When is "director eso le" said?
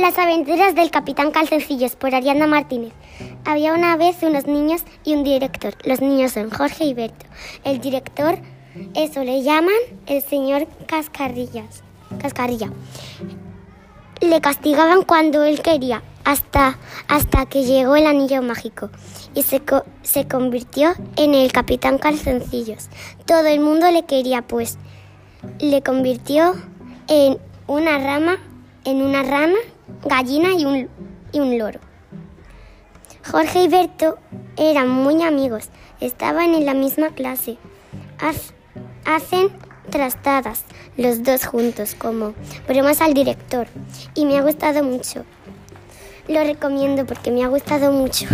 7.82-9.42